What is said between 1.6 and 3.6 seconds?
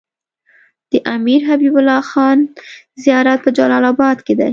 الله خان زيارت په